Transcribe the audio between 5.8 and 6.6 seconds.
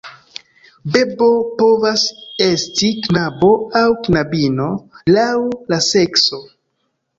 sekso.